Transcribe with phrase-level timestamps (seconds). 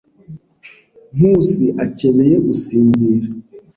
[1.15, 3.27] Nkusi akeneye gusinzira.